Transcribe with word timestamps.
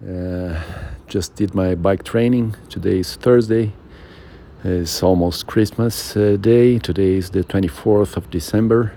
Uh, 0.00 0.58
just 1.08 1.34
did 1.34 1.54
my 1.54 1.74
bike 1.74 2.02
training. 2.04 2.56
Today 2.70 3.00
is 3.00 3.16
Thursday. 3.16 3.74
It's 4.64 5.02
almost 5.02 5.46
Christmas 5.46 6.16
uh, 6.16 6.38
Day. 6.40 6.78
Today 6.78 7.16
is 7.16 7.28
the 7.30 7.44
24th 7.44 8.16
of 8.16 8.30
December. 8.30 8.94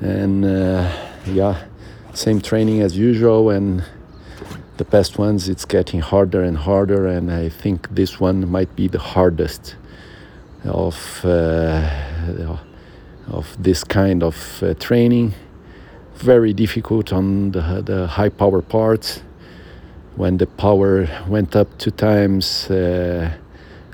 And 0.00 0.44
uh, 0.44 0.90
yeah, 1.24 1.66
same 2.14 2.40
training 2.40 2.80
as 2.80 2.96
usual. 2.96 3.50
And 3.50 3.84
the 4.76 4.84
past 4.84 5.18
ones, 5.18 5.48
it's 5.48 5.64
getting 5.64 6.00
harder 6.00 6.42
and 6.42 6.56
harder. 6.56 7.06
And 7.06 7.30
I 7.30 7.48
think 7.48 7.94
this 7.94 8.18
one 8.18 8.50
might 8.50 8.74
be 8.74 8.88
the 8.88 8.98
hardest 8.98 9.76
of, 10.64 11.20
uh, 11.24 12.56
of 13.28 13.62
this 13.62 13.84
kind 13.84 14.24
of 14.24 14.64
uh, 14.64 14.74
training. 14.74 15.34
Very 16.16 16.52
difficult 16.52 17.12
on 17.12 17.52
the, 17.52 17.82
the 17.86 18.08
high 18.08 18.30
power 18.30 18.62
parts 18.62 19.22
when 20.16 20.36
the 20.36 20.46
power 20.46 21.08
went 21.26 21.56
up 21.56 21.66
two 21.78 21.90
times 21.90 22.70
uh, 22.70 23.30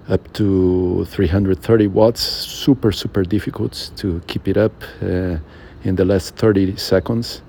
up 0.08 0.32
to 0.32 1.04
330 1.04 1.86
watts 1.88 2.20
super 2.20 2.90
super 2.90 3.22
difficult 3.22 3.90
to 3.96 4.20
keep 4.26 4.48
it 4.48 4.56
up 4.56 4.72
uh, 5.02 5.36
in 5.84 5.96
the 5.96 6.04
last 6.04 6.34
30 6.36 6.76
seconds. 6.76 7.42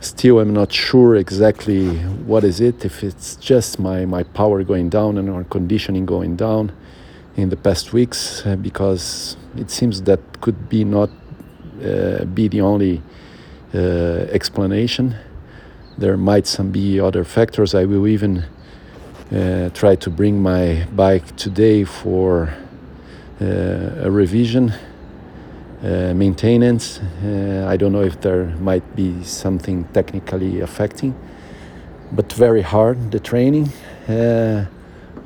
Still 0.00 0.38
i'm 0.38 0.52
not 0.52 0.72
sure 0.72 1.16
exactly 1.16 1.96
what 2.26 2.44
is 2.44 2.60
it 2.60 2.84
if 2.84 3.02
it's 3.02 3.34
just 3.36 3.80
my, 3.80 4.04
my 4.04 4.22
power 4.22 4.62
going 4.62 4.88
down 4.88 5.18
and 5.18 5.28
our 5.28 5.44
conditioning 5.44 6.06
going 6.06 6.36
down 6.36 6.72
in 7.36 7.48
the 7.48 7.56
past 7.56 7.92
weeks 7.92 8.44
uh, 8.46 8.54
because 8.56 9.36
it 9.56 9.70
seems 9.70 10.02
that 10.02 10.20
could 10.40 10.68
be 10.68 10.84
not 10.84 11.10
uh, 11.84 12.24
be 12.26 12.48
the 12.48 12.60
only 12.60 13.02
uh, 13.74 13.78
explanation 14.30 15.16
there 15.98 16.16
might 16.16 16.46
some 16.46 16.70
be 16.70 17.00
other 17.00 17.24
factors. 17.24 17.74
I 17.74 17.84
will 17.84 18.06
even 18.06 18.44
uh, 19.32 19.70
try 19.70 19.96
to 19.96 20.10
bring 20.10 20.40
my 20.40 20.86
bike 20.94 21.36
today 21.36 21.84
for 21.84 22.54
uh, 23.40 24.04
a 24.06 24.10
revision, 24.10 24.72
uh, 25.82 26.14
maintenance. 26.14 27.00
Uh, 27.24 27.66
I 27.68 27.76
don't 27.76 27.92
know 27.92 28.02
if 28.02 28.20
there 28.20 28.46
might 28.60 28.94
be 28.94 29.24
something 29.24 29.84
technically 29.92 30.60
affecting, 30.60 31.14
but 32.12 32.32
very 32.32 32.62
hard 32.62 33.10
the 33.10 33.18
training. 33.18 33.72
Uh, 34.08 34.66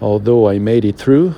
although 0.00 0.48
I 0.48 0.58
made 0.58 0.86
it 0.86 0.96
through, 0.96 1.34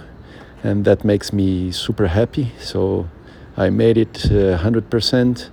and 0.62 0.84
that 0.84 1.04
makes 1.04 1.32
me 1.32 1.72
super 1.72 2.06
happy. 2.06 2.52
So 2.60 3.08
I 3.56 3.68
made 3.70 3.98
it 3.98 4.12
100% 4.12 5.44
uh, 5.44 5.50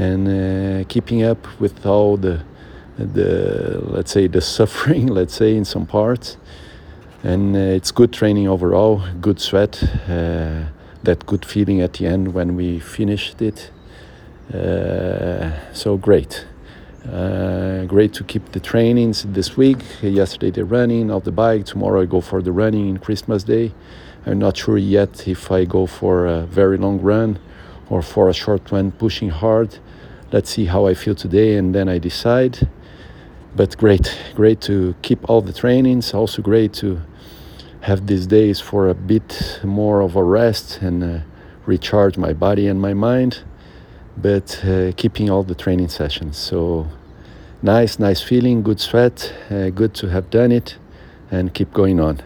and 0.00 0.88
keeping 0.88 1.22
up 1.22 1.46
with 1.58 1.86
all 1.86 2.18
the 2.18 2.44
the 2.98 3.80
let's 3.82 4.12
say 4.12 4.26
the 4.26 4.40
suffering 4.56 5.06
let's 5.06 5.34
say 5.34 5.56
in 5.56 5.64
some 5.64 5.86
parts. 5.86 6.36
And 7.22 7.56
uh, 7.56 7.58
it's 7.58 7.90
good 7.90 8.12
training 8.12 8.48
overall 8.48 9.02
good 9.20 9.40
sweat 9.40 9.82
uh, 10.08 10.64
that 11.02 11.24
good 11.26 11.44
feeling 11.44 11.80
at 11.80 11.94
the 11.94 12.06
end 12.06 12.34
when 12.34 12.56
we 12.56 12.78
finished 12.78 13.40
it. 13.40 13.70
Uh, 14.52 15.52
so 15.72 15.96
great. 15.96 16.46
Uh, 17.10 17.84
great 17.84 18.12
to 18.12 18.24
keep 18.24 18.52
the 18.52 18.60
trainings 18.60 19.22
this 19.24 19.56
week. 19.56 19.78
Yesterday 20.02 20.50
the 20.50 20.64
running 20.64 21.10
of 21.10 21.24
the 21.24 21.32
bike. 21.32 21.64
Tomorrow 21.64 22.02
i 22.02 22.06
go 22.06 22.20
for 22.20 22.42
the 22.42 22.52
running 22.52 22.88
in 22.88 22.98
christmas 22.98 23.44
day. 23.44 23.72
I'm 24.24 24.38
not 24.38 24.56
sure 24.56 24.78
yet 24.78 25.28
if 25.28 25.52
i 25.52 25.64
go 25.64 25.86
for 25.86 26.26
a 26.26 26.42
very 26.46 26.76
long 26.76 27.00
run 27.00 27.38
or 27.88 28.02
for 28.02 28.28
a 28.28 28.34
short 28.34 28.72
one 28.72 28.90
pushing 28.90 29.30
hard. 29.30 29.78
Let's 30.32 30.50
see 30.50 30.64
how 30.64 30.86
i 30.86 30.94
feel 30.94 31.14
today 31.14 31.56
and 31.56 31.74
then 31.74 31.88
i 31.88 31.98
decide 31.98 32.68
but 33.56 33.76
great, 33.78 34.16
great 34.34 34.60
to 34.60 34.94
keep 35.00 35.28
all 35.28 35.40
the 35.40 35.52
trainings. 35.52 36.12
Also 36.12 36.42
great 36.42 36.74
to 36.74 37.00
have 37.80 38.06
these 38.06 38.26
days 38.26 38.60
for 38.60 38.88
a 38.88 38.94
bit 38.94 39.60
more 39.64 40.02
of 40.02 40.14
a 40.14 40.22
rest 40.22 40.82
and 40.82 41.02
uh, 41.02 41.20
recharge 41.64 42.18
my 42.18 42.32
body 42.32 42.68
and 42.68 42.80
my 42.80 42.92
mind. 42.92 43.42
But 44.16 44.62
uh, 44.64 44.92
keeping 44.96 45.30
all 45.30 45.42
the 45.42 45.54
training 45.54 45.88
sessions. 45.88 46.36
So 46.36 46.88
nice, 47.62 47.98
nice 47.98 48.20
feeling, 48.20 48.62
good 48.62 48.80
sweat, 48.80 49.32
uh, 49.50 49.70
good 49.70 49.94
to 49.94 50.08
have 50.08 50.30
done 50.30 50.52
it, 50.52 50.76
and 51.30 51.52
keep 51.52 51.72
going 51.72 51.98
on. 51.98 52.22